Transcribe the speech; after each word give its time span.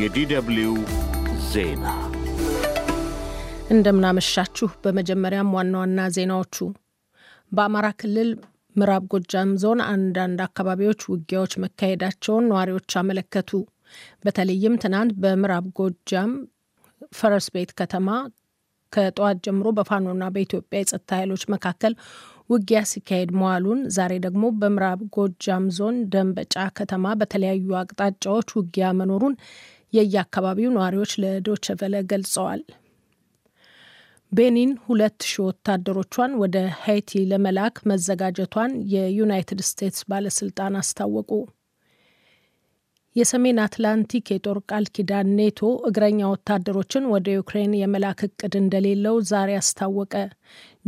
የዲደብልዩ 0.00 0.68
ዜና 1.48 1.84
እንደምናመሻችሁ። 3.70 4.68
በመጀመሪያም 4.84 5.48
ዋና 5.56 5.74
ዋና 5.78 6.00
ዜናዎቹ 6.16 6.56
በአማራ 7.52 7.86
ክልል 8.00 8.30
ምዕራብ 8.76 9.04
ጎጃም 9.12 9.50
ዞን 9.62 9.80
አንዳንድ 9.86 10.40
አካባቢዎች 10.46 11.00
ውጊያዎች 11.12 11.54
መካሄዳቸውን 11.64 12.46
ነዋሪዎች 12.50 12.96
አመለከቱ። 13.00 13.50
በተለይም 14.24 14.76
ትናንት 14.84 15.12
በምዕራብ 15.22 15.66
ጎጃም 15.78 16.32
ፈረስ 17.12 17.48
ቤት 17.54 17.72
ከተማ 17.80 18.08
ከጠዋት 18.92 19.40
ጀምሮ 19.46 19.68
በፋኖና 19.78 20.24
በኢትዮጵያ 20.34 20.78
የጸጥታ 20.80 21.10
ኃይሎች 21.18 21.44
መካከል 21.54 21.94
ውጊያ 22.50 22.80
ሲካሄድ 22.90 23.30
መዋሉን፣ 23.38 23.80
ዛሬ 23.94 24.12
ደግሞ 24.24 24.44
በምዕራብ 24.60 25.00
ጎጃም 25.16 25.64
ዞን 25.76 25.96
ደንበጫ 26.12 26.54
ከተማ 26.78 27.14
በተለያዩ 27.20 27.74
አቅጣጫዎች 27.80 28.48
ውጊያ 28.58 28.86
መኖሩን 29.00 29.34
የየአካባቢው 29.92 30.70
ነዋሪዎች 30.74 31.12
ለዶይቼ 31.22 31.76
ቬለ 31.80 31.94
ገልጸዋል። 32.10 32.62
ቤኒን 34.32 34.72
ሁለት 34.86 35.20
ሺህ 35.26 35.44
ወታደሮቿን 35.44 36.32
ወደ 36.40 36.56
ሃይቲ 36.80 37.20
ለመላክ 37.30 37.76
መዘጋጀቷን 37.90 38.72
የዩናይትድ 38.92 39.60
ስቴትስ 39.68 40.02
ባለስልጣን 40.10 40.74
አስታወቁ። 40.80 41.30
የሰሜን 43.16 43.58
አትላንቲክ 43.62 44.26
የጦር 44.32 44.58
ቃል 44.70 44.84
ኪዳን 44.94 45.28
ኔቶ 45.38 45.60
እግረኛ 45.88 46.20
ወታደሮችን 46.32 47.08
ወደ 47.12 47.28
ዩክሬን 47.36 47.72
የመላክ 47.78 48.20
እቅድ 48.26 48.54
እንደሌለው 48.60 49.16
ዛሬ 49.30 49.50
አስታወቀ። 49.60 50.14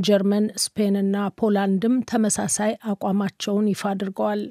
ጀርመን፣ 0.00 0.44
ስፔንና 0.64 1.26
ፖላንድም 1.40 1.96
ተመሳሳይ 2.10 2.72
አቋማቸውን 2.92 3.70
ይፋ 3.72 3.82
አድርገዋል። 3.92 4.42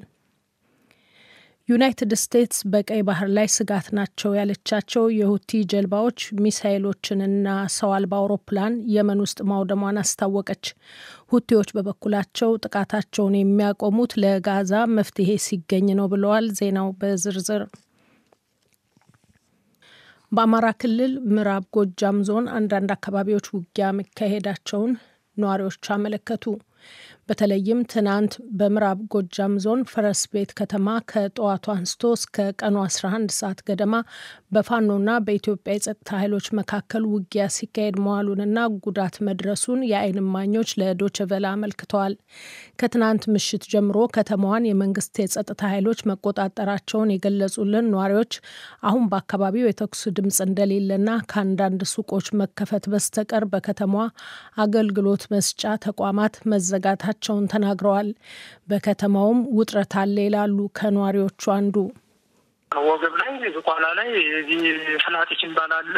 ዩናይትድ 1.70 2.12
ስቴትስ 2.20 2.60
በቀይ 2.70 3.00
ባህር 3.08 3.28
ላይ 3.36 3.46
ስጋት 3.54 3.86
ናቸው 3.96 4.30
ያለቻቸው 4.38 5.04
የሁቲ 5.16 5.60
ጀልባዎች 5.72 6.20
ሚሳይሎችንና 6.44 7.46
ሰው 7.74 7.90
አልባ 7.96 8.12
አውሮፕላን 8.20 8.74
የመን 8.94 9.20
ውስጥ 9.24 9.38
ማውደሟን 9.50 10.00
አስታወቀች። 10.02 10.64
ሁቲዎች 11.32 11.68
በበኩላቸው 11.76 12.50
ጥቃታቸውን 12.64 13.36
የሚያቆሙት 13.38 14.14
ለጋዛ 14.22 14.72
መፍትሄ 14.96 15.36
ሲገኝ 15.46 15.86
ነው 16.00 16.08
ብለዋል። 16.14 16.48
ዜናው 16.58 16.90
በዝርዝር 17.00 17.64
በአማራ 20.32 20.66
ክልል 20.80 21.14
ምዕራብ 21.30 21.64
ጎጃም 21.76 22.18
ዞን 22.26 22.44
አንዳንድ 22.56 22.90
አካባቢዎች 22.96 23.46
ውጊያ 23.54 23.86
መካሄዳቸውን 23.96 24.92
ነዋሪዎች 25.36 25.86
አመለከቱ። 25.94 26.44
በተለይም 27.28 27.80
ትናንት 27.92 28.32
በምዕራብ 28.58 29.00
ጎጃም 29.12 29.52
ዞን 29.64 29.82
ፈረስ 29.90 30.22
ቤት 30.32 30.50
ከተማ 30.60 30.86
ከጠዋቱ 31.10 31.66
አንስቶ 31.74 32.12
እስከ 32.16 32.36
ቀኑ 32.60 32.76
11 32.84 33.34
ሰዓት 33.36 33.60
ገደማ 33.68 33.94
በፋኖና 34.54 35.10
በኢትዮጵያ 35.26 35.74
የጸጥታ 35.76 36.08
ኃይሎች 36.20 36.46
መካከል 36.60 37.02
ውጊያ 37.12 37.44
ሲካሄድ 37.56 37.96
መዋሉንና 38.04 38.56
ጉዳት 38.86 39.16
መድረሱን 39.28 39.82
የዓይን 39.90 40.18
እማኞች 40.22 40.72
ለዶይቼ 40.80 41.18
አመልክተዋል። 41.52 42.14
ከትናንት 42.80 43.24
ምሽት 43.34 43.64
ጀምሮ 43.72 43.98
ከተማዋን 44.16 44.68
የመንግስት 44.68 45.14
የጸጥታ 45.22 45.62
ኃይሎች 45.72 46.00
መቆጣጠራቸውን 46.10 47.12
የገለጹልን 47.14 47.88
ነዋሪዎች 47.94 48.32
አሁን 48.88 49.06
በአካባቢው 49.12 49.68
የተኩስ 49.68 50.02
ድምፅ 50.16 50.40
እንደሌለና 50.46 51.10
ከአንዳንድ 51.30 51.82
ሱቆች 51.92 52.26
መከፈት 52.40 52.84
በስተቀር 52.92 53.46
በከተማዋ 53.52 54.06
አገልግሎት 54.64 55.24
መስጫ 55.34 55.72
ተቋማት 55.86 56.34
መዘጋታቸው 56.50 56.69
ቸውን 57.22 57.44
ተናግረዋል። 57.52 58.08
በከተማውም 58.70 59.40
ውጥረት 59.56 59.94
አለ 60.02 60.16
ይላሉ 60.26 60.58
ከነዋሪዎቹ 60.78 61.42
አንዱ። 61.56 61.76
ወገብ 62.72 63.14
ላይ 63.20 63.30
ዝቋላ 63.54 63.86
ላይ 63.98 64.08
እዚህ 64.40 64.60
ፍላጢች 65.02 65.40
የሚባል 65.44 65.72
አለ፣ 65.76 65.94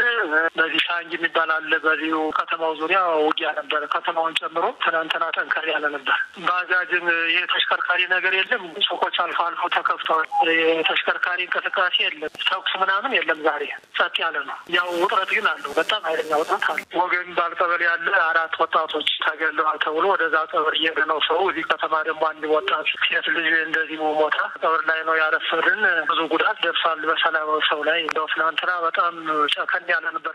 በዚህ 0.56 0.80
ሻንጅ 0.84 1.10
የሚባል 1.16 1.50
አለ። 1.54 1.72
በዚሁ 1.84 2.18
ከተማው 2.38 2.72
ዙሪያ 2.78 3.00
ውጊያ 3.24 3.48
ነበረ። 3.58 3.82
ከተማውን 3.94 4.36
ጨምሮ 4.40 4.64
ትናንትና 4.84 5.24
ጠንከር 5.36 5.66
ያለ 5.72 5.84
ነበር። 5.96 6.16
ባጃጅም 6.46 7.04
ይህ 7.32 7.44
ተሽከርካሪ 7.52 8.00
ነገር 8.14 8.34
የለም። 8.38 8.62
ሱቆች 8.86 9.18
አልፎ 9.24 9.38
አልፎ 9.46 9.68
ተከፍተዋል። 9.76 10.30
የተሽከርካሪ 10.60 11.38
እንቅስቃሴ 11.46 11.96
የለም። 12.06 12.32
ተኩስ 12.48 12.72
ምናምን 12.82 13.12
የለም። 13.18 13.42
ዛሬ 13.46 13.62
ጸጥ 13.98 14.14
ያለ 14.24 14.36
ነው። 14.48 14.56
ያው 14.76 14.88
ውጥረት 15.02 15.30
ግን 15.36 15.48
አለው። 15.52 15.74
በጣም 15.80 16.02
ኃይለኛ 16.08 16.32
ውጥረት 16.42 16.66
አለ። 16.70 16.80
ወገን 17.02 17.22
የሚባል 17.24 17.52
ቀበሌ 17.60 17.82
ያለ 17.90 18.08
አራት 18.30 18.56
ወጣቶች 18.62 19.10
ተገለዋል 19.26 19.78
ተብሎ 19.84 20.04
ወደዛ 20.12 20.36
ቀብር 20.52 20.74
እየሄደ 20.80 21.00
ነው 21.12 21.20
ሰው። 21.28 21.42
እዚህ 21.50 21.66
ከተማ 21.70 21.94
ደግሞ 22.08 22.22
አንድ 22.32 22.44
ወጣት 22.54 22.88
ሴት 23.04 23.28
ልጅ 23.36 23.52
እንደዚህ 23.62 23.96
ሞታ 24.16 24.40
ቀብር 24.58 24.82
ላይ 24.90 25.00
ነው 25.08 25.16
ያረፈድን። 25.22 25.80
ብዙ 26.10 26.20
ጉዳት 26.32 26.58
ደርሷል 26.62 27.02
በሰላማዊ 27.08 27.60
ሰው 27.68 27.82
ላይ። 27.88 28.00
እንደው 28.04 28.26
ትናንትና 28.32 28.72
በጣም 28.86 29.14
ጨከን 29.54 29.92
ያለ 29.92 30.06
ነበር። 30.16 30.34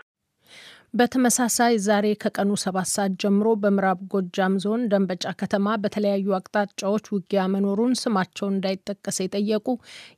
በተመሳሳይ 0.94 1.74
ዛሬ 1.86 2.06
ከቀኑ 2.22 2.50
ሰባት 2.62 2.88
ሰዓት 2.92 3.12
ጀምሮ 3.22 3.48
በምዕራብ 3.62 3.98
ጎጃም 4.12 4.54
ዞን 4.62 4.82
ደንበጫ 4.92 5.24
ከተማ 5.40 5.74
በተለያዩ 5.82 6.34
አቅጣጫዎች 6.38 7.04
ውጊያ 7.14 7.42
መኖሩን 7.54 7.92
ስማቸውን 8.02 8.54
እንዳይጠቀስ 8.54 9.18
የጠየቁ 9.20 9.66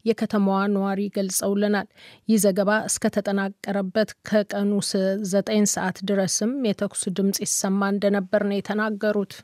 የከተማዋ 0.09 0.61
ነዋሪ 0.75 1.09
ገልጸውልናል። 1.17 1.89
ይህ 2.29 2.41
ዘገባ 2.45 2.71
እስከተጠናቀረበት 2.91 4.13
ከቀኑ 4.31 4.73
ዘጠኝ 5.33 5.65
ሰዓት 5.75 5.99
ድረስም 6.11 6.53
የተኩስ 6.71 7.05
ድምጽ 7.19 7.41
ይሰማ 7.47 7.91
እንደነበር 7.95 8.45
ነው 8.49 8.59
የተናገሩት። 8.59 9.35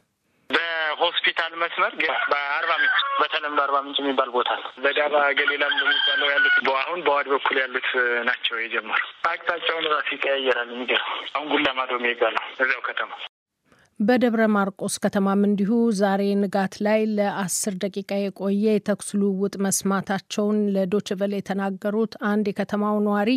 በሆስፒታል 0.98 1.52
መስመር 1.62 1.92
በአርባ 2.30 2.72
ምንጭ 2.80 2.96
በተለምዶ 3.20 3.60
አርባ 3.64 3.76
ምንጭ 3.84 3.96
የሚባል 4.02 4.30
ቦታ 4.36 4.50
ነው። 4.60 4.68
በዳባ 4.84 5.16
ገሌላም 5.38 5.74
በሚባለው 5.80 6.28
ያሉት 6.32 6.56
አሁን 6.82 7.00
በዋድ 7.06 7.28
በኩል 7.34 7.56
ያሉት 7.62 7.88
ናቸው 8.28 8.56
የጀመሩ። 8.62 9.00
አቅጣጫውን 9.30 9.88
ራሱ 9.94 10.08
ይቀያየራል። 10.16 10.68
የሚገርም 10.74 11.08
አሁን 11.34 11.48
ጉላ 11.54 11.68
ማዶ 11.78 11.92
የሚባለው 12.00 12.44
እዚያው 12.56 12.84
ከተማ 12.88 13.10
በደብረ 14.00 14.42
ማርቆስ 14.54 14.94
ከተማም 15.02 15.42
እንዲሁ 15.46 15.70
ዛሬ 16.00 16.22
ንጋት 16.40 16.74
ላይ 16.86 17.00
ለአስር 17.14 17.74
ደቂቃ 17.84 18.10
የቆየ 18.18 18.64
የተኩስ 18.74 19.08
ልውውጥ 19.20 19.54
መስማታቸውን 19.66 20.58
ቬለ 21.20 21.32
የተናገሩት 21.36 22.14
አንድ 22.30 22.46
የከተማው 22.50 22.96
ነዋሪ 23.06 23.30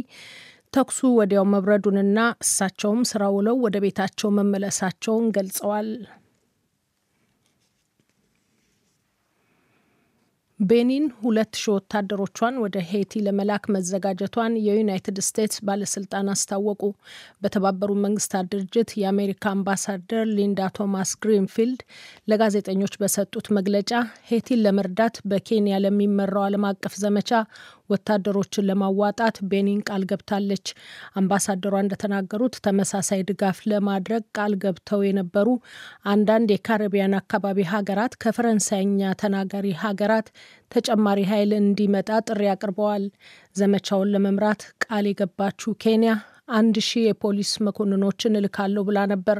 ተኩሱ 0.73 0.99
ወዲያው 1.15 1.45
መብረዱንና 1.51 2.17
እሳቸውም 2.43 3.01
ስራ 3.11 3.29
ውለው 3.35 3.55
ወደ 3.63 3.77
ቤታቸው 3.85 4.29
መመለሳቸውን 4.35 5.25
ገልጸዋል። 5.37 5.87
ቤኒን 10.59 11.03
ሁለት 11.19 11.51
ሺህ 11.57 11.73
ወታደሮቿን 11.73 12.55
ወደ 12.63 12.77
ሄይቲ 12.87 13.21
ለመላክ 13.25 13.63
መዘጋጀቷን 13.73 14.53
የዩናይትድ 14.65 15.17
ስቴትስ 15.27 15.59
ባለስልጣን 15.67 16.31
አስታወቁ። 16.33 16.81
በተባበሩት 17.43 18.01
መንግስታት 18.05 18.49
ድርጅት 18.53 18.89
የአሜሪካ 19.01 19.43
አምባሳደር 19.51 20.25
ሊንዳ 20.33 20.67
ቶማስ 20.77 21.11
ግሪንፊልድ 21.23 21.79
ለጋዜጠኞች 22.31 22.95
በሰጡት 23.01 23.47
መግለጫ 23.57 23.91
ሄይቲን 24.29 24.63
ለመርዳት 24.65 25.17
በኬንያ 25.31 25.79
ለሚመራው 25.85 26.45
ዓለም 26.47 26.65
አቀፍ 26.69 26.95
ዘመቻ 27.03 27.31
ወታደሮችን 27.89 28.67
ለማዋጣት 28.69 29.37
ቤኒን 29.51 29.81
ቃል 29.89 30.03
ገብታለች። 30.11 30.67
አምባሳደሯ 31.19 31.75
እንደተናገሩት 31.83 32.55
ተመሳሳይ 32.65 33.21
ድጋፍ 33.29 33.59
ለማድረግ 33.71 34.23
ቃል 34.37 34.55
ገብተው 34.63 35.03
የነበሩ 35.07 35.47
አንዳንድ 36.13 36.49
የካሪቢያን 36.53 37.19
አካባቢ 37.21 37.67
ሀገራት 37.73 38.15
ከፈረንሳይኛ 38.23 38.87
ተናጋሪ 39.21 39.67
ሀገራት 39.83 40.29
ተጨማሪ 40.71 41.19
ኃይል 41.29 41.53
እንዲመጣ 41.59 42.09
ጥሪ 42.27 42.43
አቅርበዋል። 42.51 43.05
ዘመቻውን 43.55 44.11
ለመምራት 44.13 44.61
ቃል 44.83 45.05
የገባችው 45.09 45.71
ኬንያ 45.83 46.11
አንድ 46.53 46.75
ሺህ 46.85 47.03
የፖሊስ 47.05 47.51
መኮንኖችን 47.65 48.37
እልካለሁ 48.37 48.81
ብላ 48.87 48.99
ነበር። 49.11 49.39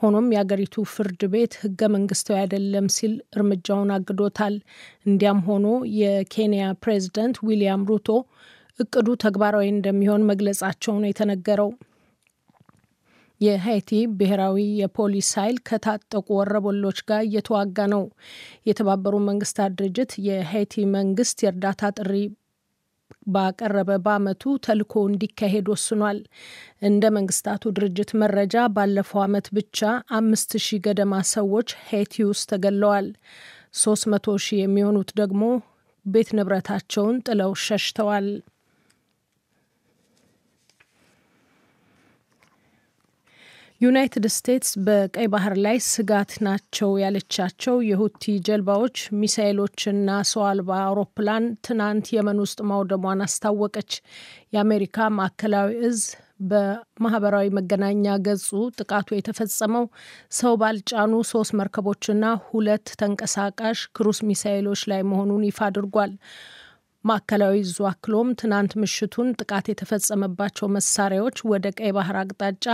ሆኖም 0.00 0.26
የአገሪቱ 0.32 0.84
ፍርድ 0.92 1.22
ቤት 1.32 1.52
ህገ 1.60 1.80
መንግስታዊ 1.94 2.36
አይደለም 2.40 2.86
ሲል 2.96 3.14
እርምጃውን 3.34 3.90
አግዶታል። 3.94 4.54
እንዲያም 5.06 5.40
ሆኖ 5.46 5.66
የኬንያ 6.00 6.64
ፕሬዝደንት 6.82 7.36
ዊሊያም 7.46 7.86
ሩቶ 7.90 8.08
እቅዱ 8.78 9.08
ተግባራዊ 9.24 9.66
እንደሚሆን 9.70 10.26
መግለጻቸው 10.30 10.94
ነው 10.96 11.08
የተነገረው። 11.10 11.70
የሀይቲ 13.40 13.90
ብሔራዊ 14.18 14.58
የፖሊስ 14.80 15.30
ኃይል 15.38 15.56
ከታጠቁ 15.68 16.26
ወረበሎች 16.38 16.98
ጋር 17.08 17.22
እየተዋጋ 17.26 17.78
ነው። 17.94 18.04
የተባበሩት 18.68 19.26
መንግስታት 19.28 19.72
ድርጅት 19.80 20.12
የሀይቲ 20.26 20.84
መንግስት 20.94 21.44
የእርዳታ 21.44 21.90
ጥሪ 21.98 22.12
ባቀረበ 23.26 23.90
በአመቱ 24.04 24.42
ተልኮ 24.66 24.94
እንዲካሄድ 25.08 25.66
ወስኗል። 25.72 26.18
እንደ 26.82 27.04
መንግስታቱ 27.16 27.72
ድርጅት 27.76 28.10
መረጃ 28.22 28.66
ባለፈው 28.76 29.20
አመት 29.24 29.48
ብቻ 29.56 29.78
አምስት 30.18 30.52
ሺህ 30.66 30.82
ገደማ 30.86 31.14
ሰዎች 31.34 31.70
ሄይቲ 31.88 32.24
ውስጥ 32.30 32.46
ተገለዋል። 32.52 33.08
ሶስት 33.76 34.04
መቶ 34.12 34.36
ሺህ 34.44 34.60
የሚሆኑት 34.62 35.10
ደግሞ 35.20 35.42
ቤት 36.06 36.28
ንብረታቸውን 36.38 37.16
ጥለው 37.26 37.52
ሸሽተዋል። 37.64 38.28
ዩናይትድ 43.80 44.26
ስቴትስ 44.34 44.70
በቀይ 44.84 45.26
ባህር 45.32 45.54
ላይ 45.64 45.78
ስጋት 45.86 46.30
ናቸው 46.46 46.90
ያለቻቸው 47.00 47.74
የሁቲ 47.88 48.34
ጀልባዎች 48.46 48.98
ሚሳይሎችና 49.20 50.10
ሰው 50.30 50.42
አልባ 50.46 50.70
አውሮፕላን 50.84 51.46
ትናንት 51.66 52.06
የመን 52.14 52.38
ውስጥ 52.44 52.58
ማውደሟን 52.70 53.24
አስታወቀች። 53.26 53.90
የአሜሪካ 54.54 55.08
ማዕከላዊ 55.16 55.68
እዝ 55.88 56.00
በማህበራዊ 56.46 57.46
መገናኛ 57.58 58.16
ገጹ 58.24 58.48
ጥቃቱ 58.78 59.08
የተፈጸመው 59.14 59.84
ሰው 60.38 60.56
ባልጫኑ 60.62 61.12
ሶስት 61.30 61.54
መርከቦችና 61.60 62.24
ሁለት 62.48 62.88
ተንቀሳቃሽ 63.00 63.80
ክሩስ 63.96 64.20
ሚሳይሎች 64.30 64.82
ላይ 64.92 65.02
መሆኑን 65.10 65.44
ይፋ 65.48 65.60
አድርጓል። 65.68 66.12
ማዕከላዊ 67.06 67.56
እዙ 67.62 67.76
አክሎም 67.88 68.28
ትናንት 68.40 68.72
ምሽቱን 68.82 69.28
ጥቃት 69.40 69.66
የተፈጸመባቸው 69.70 70.66
መሳሪያዎች 70.76 71.38
ወደ 71.50 71.66
ቀይ 71.78 71.90
ባህር 71.96 72.16
አቅጣጫ 72.20 72.64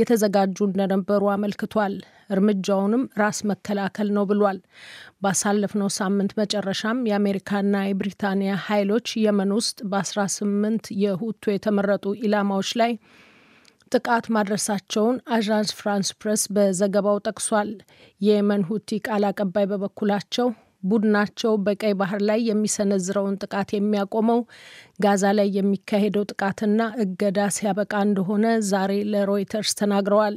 የተዘጋጁ 0.00 0.56
እንደነበሩ 0.66 1.30
አመልክቷል። 1.34 1.94
እርምጃውንም 2.30 3.04
ራስ 3.20 3.38
መከላከል 3.50 4.08
ነው 4.16 4.24
ብሏል። 4.30 4.58
ባሳለፍነው 5.24 5.90
ሳምንት 5.98 6.32
መጨረሻም 6.40 7.04
የአሜሪካና 7.10 7.74
የብሪታንያ 7.86 8.54
ኃይሎች 8.66 9.08
የመን 9.24 9.52
ውስጥ 9.58 9.78
በ18 9.92 10.92
የሁቱ 11.04 11.52
የተመረጡ 11.52 12.14
ኢላማዎች 12.24 12.72
ላይ 12.82 12.94
ጥቃት 13.92 14.26
ማድረሳቸውን 14.34 15.16
አዣንስ 15.36 15.70
ፍራንስ 15.78 16.10
ፕሬስ 16.20 16.42
በዘገባው 16.56 17.16
ጠቅሷል። 17.26 17.70
የየመን 18.20 18.64
ሁቲ 18.68 19.00
ቃል 19.06 19.24
አቀባይ 19.30 19.66
በበኩላቸው 19.70 20.48
ቡድናቸው 20.82 21.52
በቀይ 21.64 21.94
ባህር 22.00 22.20
ላይ 22.28 22.40
የሚሰነዝረውን 22.48 23.38
ጥቃት 23.42 23.70
የሚያቆመው 23.74 24.40
ጋዛ 25.04 25.24
ላይ 25.38 25.48
የሚካሄደው 25.56 26.24
ጥቃትና 26.32 26.80
እገዳ 27.04 27.48
ሲያበቃ 27.56 27.92
እንደሆነ 28.06 28.44
ዛሬ 28.70 28.92
ለሮይተርስ 29.12 29.72
ተናግረዋል። 29.80 30.36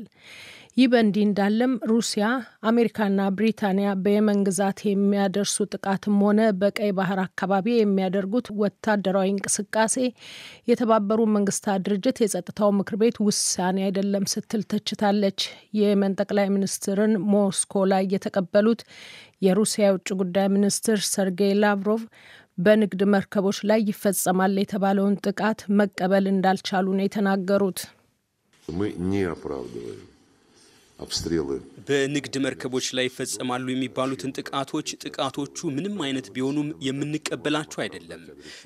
ይህ 0.78 0.88
በእንዲህ 0.92 1.24
እንዳለም 1.26 1.74
ሩሲያ፣ 1.90 2.28
አሜሪካና 2.70 3.26
ብሪታንያ 3.36 3.90
በየመን 4.04 4.40
ግዛት 4.48 4.80
የሚያደርሱ 4.86 5.66
ጥቃትም 5.70 6.16
ሆነ 6.24 6.40
በቀይ 6.62 6.92
ባህር 7.00 7.20
አካባቢ 7.26 7.68
የሚያደርጉት 7.76 8.48
ወታደራዊ 8.62 9.28
እንቅስቃሴ 9.34 9.96
የተባበሩ 10.70 11.20
መንግስታት 11.36 11.84
ድርጅት 11.88 12.20
የጸጥታው 12.24 12.72
ምክር 12.80 12.98
ቤት 13.02 13.18
ውሳኔ 13.26 13.78
አይደለም 13.88 14.26
ስትል 14.34 14.64
ተችታለች። 14.74 15.40
የየመን 15.80 16.16
ጠቅላይ 16.20 16.50
ሚኒስትርን 16.56 17.14
ሞስኮ 17.34 17.84
ላይ 17.94 18.06
የተቀበሉት 18.16 18.82
የሩሲያ 19.42 19.84
የውጭ 19.88 20.10
ጉዳይ 20.22 20.50
ሚኒስትር 20.56 21.00
ሰርጌይ 21.10 21.54
ላቭሮቭ 21.62 22.02
በንግድ 22.60 23.04
መርከቦች 23.14 23.60
ላይ 23.70 23.80
ይፈጸማል 23.90 24.56
የተባለውን 24.62 25.20
ጥቃት 25.26 25.62
መቀበል 25.80 26.28
እንዳልቻሉ 26.34 26.88
ነው 26.98 27.06
የተናገሩት። 27.08 27.80
በንግድ 31.88 32.36
መርከቦች 32.44 32.86
ላይ 32.98 33.06
ይፈጸማሉ 33.08 33.66
የሚባሉትን 33.72 34.34
ጥቃቶች 34.38 34.90
ጥቃቶቹ 35.04 35.70
ምንም 35.76 35.96
አይነት 36.06 36.28
ቢሆኑም 36.36 36.70
የምንቀበላቸው 36.88 37.80
አይደለም። 37.84 38.22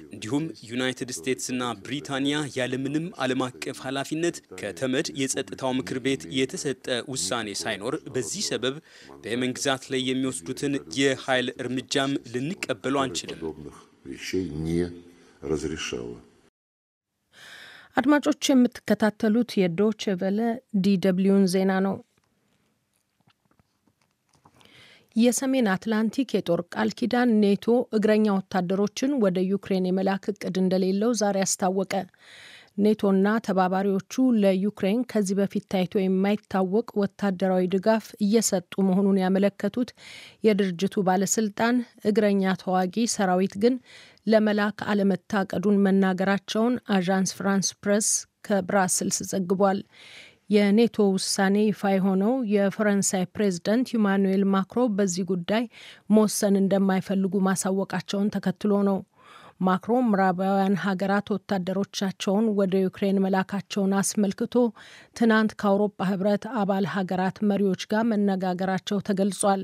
እንዲሁም 0.08 0.44
ዩናይትድ 0.70 1.12
ስቴትስና 1.18 1.72
ብሪታንያ 1.84 2.38
ያለምንም 2.58 3.06
ዓለም 3.24 3.44
አቀፍ 3.48 3.80
ኃላፊነት 3.86 4.38
ከተመድ 4.62 5.10
የጸጥታው 5.22 5.74
ምክር 5.80 6.00
ቤት 6.06 6.24
የተሰጠ 6.40 6.86
ውሳኔ 7.14 7.56
ሳይኖር 7.62 7.96
በዚህ 8.16 8.44
ሰበብ 8.50 8.78
በየመን 9.22 9.56
ግዛት 9.58 9.86
ላይ 9.94 10.04
የሚወስዱትን 10.10 10.74
የኃይል 11.00 11.50
እርምጃም 11.64 12.14
ልንቀበለው 12.34 12.96
አንችልም። 13.04 13.42
አድማጮች 17.98 18.44
የምትከታተሉት 18.50 19.52
የዶች 19.60 20.04
ቨለ 20.20 20.40
DW 20.84 21.15
ን 21.15 21.46
ዜና 21.54 21.72
ነው። 21.86 21.96
የሰሜን 25.18 25.68
አትላንቲክ 25.72 26.30
የጦር 26.36 26.62
ቃል 26.74 26.90
ኪዳን 26.98 27.30
ኔቶ 27.42 27.66
እግረኛ 27.98 28.26
ወታደሮችን 28.36 29.12
ወደ 29.24 29.38
ዩክሬን 29.48 29.88
የመላክ 29.90 30.26
እቅድ 30.32 30.56
እንደሌለው 30.62 31.12
ዛሬ 31.22 31.38
አስታወቀ። 31.46 31.94
ኔቶና 32.78 33.28
ተባባሪዎቹ 33.46 34.14
ለዩክሬን 34.42 35.00
ከዚህ 35.12 35.36
በፊት 35.40 35.66
ታይቶ 35.72 35.94
የማይታወቅ 36.00 36.88
ወታደራዊ 37.02 37.64
ድጋፍ 37.74 38.06
እየሰጡ 38.26 38.74
መሆኑን 38.90 39.22
ያመለከቱት 39.24 39.92
የድርጅቱ 40.48 41.06
ባለስልጣን 41.08 41.78
እግረኛ 42.10 42.54
ተዋጊ 42.62 43.08
ሰራዊት 43.16 43.56
ግን 43.64 43.78
ለመላክ 44.28 44.80
አለመታቀዱን 44.92 45.82
መናገራቸውን 45.86 46.76
አዣንስ 46.96 47.32
ፍራንስ 47.38 47.70
ፕሬስ 47.84 48.10
ከብራስልስ 48.48 49.18
ዘግቧል። 49.32 49.80
የኔቶ 50.50 51.06
ውሳኔ 51.14 51.56
ይፋ 51.66 51.82
የሆነው 51.94 52.34
የፈረንሳይ 52.52 53.24
ፕሬዝደንት 53.36 53.88
ኢማኑኤል 53.98 54.44
ማክሮ 54.54 54.82
በዚህ 54.98 55.26
ጉዳይ 55.32 55.64
መወሰን 56.10 56.56
እንደማይፈልጉ 56.62 57.34
ማሳወቃቸውን 57.48 58.32
ተከትሎ 58.36 58.74
ነው። 58.90 59.00
ማክሮ 59.62 59.94
ምዕራባውያን 60.08 60.76
ሀገራት 60.84 61.28
ወታደሮቻቸውን 61.34 62.46
ወደ 62.60 62.74
ዩክሬን 62.84 63.22
መላካቸውን 63.24 63.94
አስመልክቶ 64.00 64.56
ትናንት 65.18 65.54
ከአውሮፓ 65.62 66.08
ሕብረት 66.10 66.44
አባል 66.62 66.88
ሀገራት 66.94 67.38
መሪዎች 67.50 67.84
ጋር 67.92 68.04
መነጋገራቸው 68.12 69.00
ተገልጿል። 69.08 69.64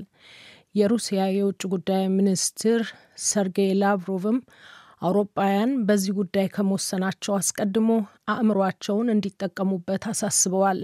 የሩሲያ 0.75 1.21
የውጭ 1.33 1.61
ጉዳይ 1.73 2.03
ሚኒስትር 2.15 2.81
ሰርጌይ 3.25 3.71
ላቭሮቭም 3.81 4.37
አውሮፓውያን 5.03 5.71
በዚህ 5.87 6.13
ጉዳይ 6.17 6.47
ከመወሰናቸው 6.53 7.33
አስቀድሞ 7.37 7.89
አእምሯቸውን 8.33 9.07
እንዲጠቀሙበት 9.13 10.03
አሳስበዋል። 10.11 10.79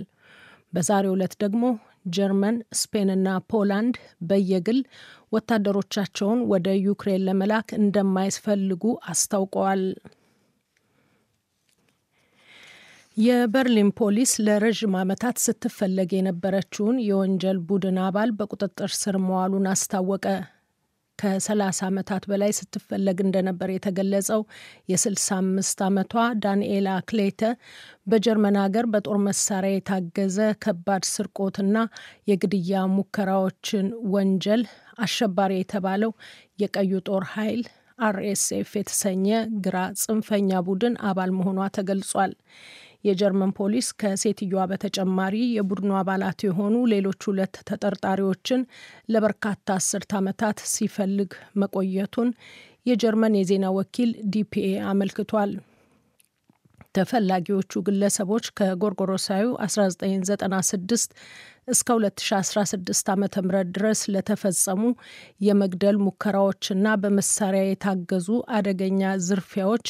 በዛሬው 0.73 1.15
ዕለት 1.15 1.33
ደግሞ 1.43 1.63
ጀርመን፣ 2.15 2.57
ስፔንና 2.79 3.27
ፖላንድ 3.51 3.95
በየግል 4.29 4.79
ወታደሮቻቸውን 5.33 6.39
ወደ 6.51 6.67
ዩክሬን 6.85 7.25
ለመላክ 7.27 7.69
እንደማይፈልጉ 7.79 8.83
አስታውቀዋል። 9.11 9.83
የበርሊን 13.17 13.89
ፖሊስ 13.99 14.31
ለረዥም 14.45 14.93
ዓመታት 14.99 15.37
ስትፈለግ 15.45 16.09
የነበረችውን 16.15 16.97
የወንጀል 17.07 17.57
ቡድን 17.69 17.97
አባል 18.05 18.29
በቁጥጥር 18.37 18.91
ስር 18.99 19.15
መዋሉን 19.25 19.67
አስታወቀ። 19.71 20.25
ከ30 21.19 21.61
ዓመታት 21.87 22.23
በላይ 22.31 22.51
ስትፈለግ 22.57 23.17
እንደነበር 23.23 23.69
የተገለጸው 23.73 24.41
የ65 24.91 25.83
ዓመቷ 25.87 26.13
ዳንኤላ 26.43 26.89
ክሌተ 27.09 27.41
በጀርመን 28.11 28.57
ሀገር 28.63 28.85
በጦር 28.93 29.17
መሳሪያ 29.27 29.73
የታገዘ 29.75 30.37
ከባድ 30.65 31.05
ስርቆትና 31.11 31.75
የግድያ 32.31 32.83
ሙከራዎችን 32.95 33.87
ወንጀል 34.15 34.63
አሸባሪ 34.99 35.53
የተባለው 35.59 36.13
የቀዩ 36.63 36.93
ጦር 37.09 37.25
ኃይል 37.33 37.61
አርኤስኤፍ 37.99 38.69
የተሰኘ 38.77 39.25
ግራ 39.63 39.77
ጽንፈኛ 40.01 40.59
ቡድን 40.67 40.93
አባል 41.09 41.31
መሆኗ 41.37 41.59
ተገልጿል። 41.77 42.33
የጀርመን 43.03 43.51
ፖሊስ 43.57 43.87
ከሴትዮዋ 44.01 44.63
በተጨማሪ 44.71 45.35
የቡድኑ 45.55 45.91
አባላት 45.99 46.39
የሆኑ 46.47 46.75
ሌሎች 46.93 47.21
ሁለት 47.29 47.55
ተጠርጣሪዎችን 47.69 48.61
ለበርካታ 49.13 49.77
አስርት 49.79 50.11
ዓመታት 50.19 50.59
ሲፈልግ 50.73 51.31
መቆየቱን 51.61 52.31
የጀርመን 52.85 53.39
የዜና 53.39 53.67
ወኪል 53.77 54.11
ዲፒኤ 54.33 54.67
አመልክቷል። 54.91 55.51
ተፈላጊዎቹ 56.95 57.81
ግለሰቦች 57.87 58.45
ከጎርጎሮሳዊ 58.57 59.43
1996 59.65 61.11
እስከ 61.67 61.87
2016 61.97 63.11
ዓ 63.11 63.15
ም 63.17 63.25
ድረስ 63.73 63.99
ለተፈጸሙ 64.13 64.81
የመግደል 65.47 65.97
ሙከራዎችና 66.05 66.95
በመሳሪያ 67.03 67.63
የታገዙ 67.67 68.27
አደገኛ 68.57 69.11
ዝርፊያዎች 69.27 69.87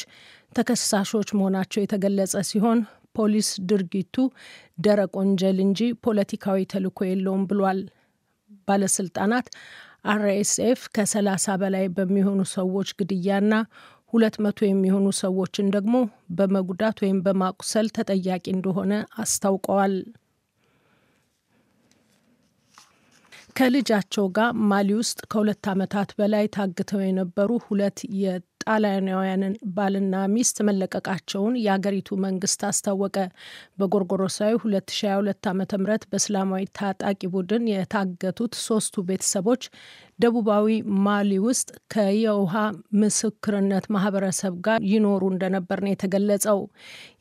ተከሳሾች 0.52 1.28
መሆናቸው 1.38 1.80
የተገለጸ 1.82 2.34
ሲሆን 2.48 2.78
ፖሊስ 3.14 3.48
ድርጊቱ 3.70 4.16
ደረቅ 4.78 5.12
ወንጀል 5.20 5.58
እንጂ 5.64 5.80
ፖለቲካዊ 6.04 6.58
ተልዕኮ 6.72 7.00
የለውም 7.08 7.44
ብሏል። 7.50 7.80
ባለስልጣናት 8.68 9.46
አርኤስኤፍ 10.10 10.80
ከ30 10.94 11.56
በላይ 11.62 11.86
በሚሆኑ 11.96 12.40
ሰዎች 12.54 12.88
ግድያና 13.00 13.52
ሁለት 14.12 14.36
መቶ 14.44 14.58
የሚሆኑ 14.66 15.06
ሰዎችን 15.20 15.66
ደግሞ 15.74 15.96
በመጉዳት 16.38 16.96
ወይም 17.02 17.18
በማቁሰል 17.26 17.88
ተጠያቂ 17.96 18.44
እንደሆነ 18.54 18.92
አስታውቀዋል። 19.22 19.94
ከልጃቸው 23.56 24.26
ጋር 24.36 24.50
ማሊ 24.70 24.90
ውስጥ 24.98 25.18
ከሁለት 25.30 25.64
ዓመታት 25.72 26.10
በላይ 26.18 26.44
ታግተው 26.54 27.00
የነበሩ 27.04 27.50
ሁለት 27.66 27.98
የጣሊያናውያንን 28.60 29.54
ባልና 29.76 30.14
ሚስት 30.32 30.56
መለቀቃቸውን 30.68 31.54
የአገሪቱ 31.62 32.18
መንግስት 32.24 32.60
አስታወቀ። 32.68 33.16
በጎርጎሮሳዊ 33.78 34.52
2022 34.64 35.48
ዓ 35.50 35.54
ም 35.54 35.62
በእስላማዊ 36.10 36.64
ታጣቂ 36.78 37.20
ቡድን 37.34 37.64
የታገቱት 37.72 38.54
ሶስቱ 38.66 39.04
ቤተሰቦች 39.08 39.62
ደቡባዊ 40.20 40.66
ማሊ 41.04 41.32
ውስጥ 41.44 41.68
ከየውሃ 41.92 42.54
ምስክርነት 43.00 43.84
ማህበረሰብ 43.94 44.54
ጋር 44.66 44.78
ይኖሩ 44.90 45.22
እንደነበር 45.32 45.78
ነው 45.84 45.92
የተገለጸው። 45.92 46.58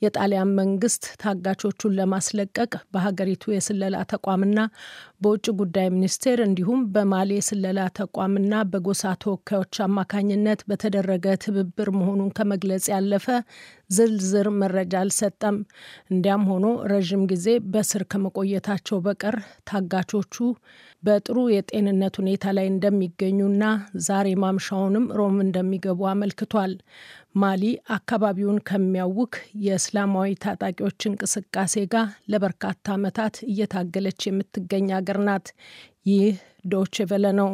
የጣሊያን 0.04 0.54
መንግስት 0.60 1.04
ታጋቾቹን 1.24 1.96
ለማስለቀቅ 2.00 2.72
በሀገሪቱ 2.94 3.54
የስለላ 3.54 3.98
ተቋምና 4.14 4.60
በውጭ 5.24 5.46
ጉዳይ 5.60 5.88
ሚኒስቴር 5.96 6.40
እንዲሁም 6.46 6.82
በማሊ 6.94 7.30
የስለላ 7.38 7.80
ተቋምና 8.00 8.62
በጎሳ 8.72 9.14
ተወካዮች 9.24 9.76
አማካኝነት 9.88 10.62
በተደረገ 10.70 11.26
ትብብር 11.44 11.90
መሆኑን 12.00 12.34
ከመግለጽ 12.38 12.86
ያለፈ 12.94 13.28
ዝርዝር 13.90 14.48
መረጃ 14.60 14.94
አልሰጠም። 15.02 15.56
እንዲያም 16.12 16.44
ሆኖ 16.50 16.66
ረዥም 16.92 17.24
ጊዜ 17.32 17.46
በስር 17.72 18.04
ከመቆየታቸው 18.12 18.98
በቀር 19.06 19.36
ታጋቾቹ 19.70 20.36
በጥሩ 21.04 21.38
የጤንነት 21.52 22.16
ሁኔታ 22.22 22.54
ላይ 22.58 22.68
እንደሚገኙና 22.72 23.64
ዛሬ 24.08 24.28
ማምሻውንም 24.44 25.06
ሮም 25.20 25.38
እንደሚገቡ 25.46 26.02
አመልክቷል። 26.12 26.74
ማሊ 27.38 27.64
አካባቢውን 27.96 28.60
ከሚያውክ 28.68 29.34
የእስላማዊ 29.66 30.30
ታጣቂዎች 30.44 31.00
እንቅስቃሴ 31.10 31.76
ጋር 31.94 32.08
ለበርካታ 32.32 32.68
ዓመታት 32.96 33.36
እየታገለች 33.50 34.22
የምትገኝ 34.28 34.88
አገር 34.98 35.20
ናት። 35.28 35.48
ይህ 36.10 36.36
ዶቼ 36.72 37.06
ቬለ 37.10 37.28
ነው። 37.40 37.52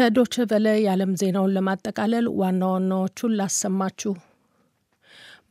ከዶቼ 0.00 0.34
ቬለ 0.50 0.66
የዓለም 0.76 1.10
ዜናውን 1.20 1.50
ለማጠቃለል 1.54 2.26
ዋና 2.38 2.60
ዋናዎቹን 2.70 3.32
ላሰማችሁ። 3.38 4.12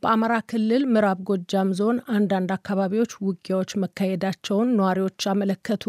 በአማራ 0.02 0.34
ክልል 0.50 0.84
ምዕራብ 0.92 1.18
ጎጃም 1.28 1.68
ዞን 1.78 1.98
አንዳንድ 2.14 2.50
አካባቢዎች 2.56 3.12
ውጊያዎች 3.26 3.70
መካሄዳቸውን 3.82 4.74
ነዋሪዎች 4.78 5.28
አመለከቱ። 5.32 5.84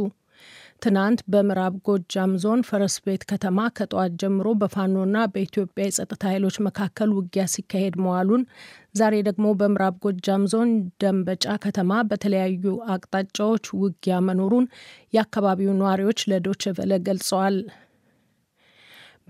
ትናንት 0.82 1.20
በምዕራብ 1.32 1.74
ጎጃም 1.88 2.32
ዞን 2.44 2.62
ፈረስ 2.70 2.96
ቤት 3.06 3.24
ከተማ 3.32 3.68
ከጠዋት 3.78 4.14
ጀምሮ 4.22 4.48
በፋኖና 4.62 5.26
በኢትዮጵያ 5.34 5.88
የጸጥታ 5.88 6.24
ኃይሎች 6.32 6.58
መካከል 6.68 7.12
ውጊያ 7.18 7.46
ሲካሄድ 7.54 7.98
መዋሉን፣ 8.06 8.44
ዛሬ 8.96 9.16
ደግሞ 9.28 9.48
በምዕራብ 9.60 9.98
ጎጃም 10.06 10.46
ዞን 10.54 10.72
ደንበጫ 11.04 11.48
ከተማ 11.66 12.02
በተለያዩ 12.12 12.66
አቅጣጫዎች 12.96 13.68
ውጊያ 13.82 14.18
መኖሩን 14.28 14.68
የአካባቢው 15.14 15.80
ነዋሪዎች 15.82 16.22
ለዶቼ 16.32 16.74
ቬለ 16.80 16.94
ገልጸዋል። 17.08 17.58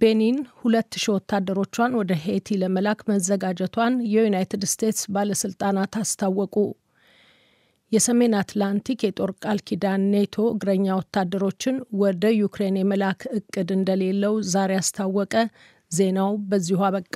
ቤኒን 0.02 0.38
ሁለት 0.60 0.94
ሺህ 0.96 1.12
ወታደሮቿን 1.14 1.96
ወደ 2.00 2.12
ሄይቲ 2.22 2.56
ለመላክ 2.62 3.00
መዘጋጀቷን 3.10 3.94
የዩናይትድ 4.14 4.64
ስቴትስ 4.72 5.04
ባለስልጣናት 5.14 5.94
አስታወቁ። 6.02 6.56
የሰሜን 7.92 8.34
አትላንቲክ 8.40 9.00
የጦር 9.06 9.32
ቃል 9.44 9.60
ኪዳን 9.68 10.04
ኔቶ 10.14 10.36
እግረኛ 10.52 10.88
ወታደሮችን 11.00 11.76
ወደ 12.02 12.24
ዩክሬን 12.38 12.80
የመላክ 12.80 13.22
እቅድ 13.38 13.72
እንደሌለው 13.78 14.36
ዛሬ 14.52 14.74
አስታወቀ። 14.80 15.34
ዜናው 15.92 16.32
በዚሁ 16.50 16.82
አበቃ። 16.88 17.16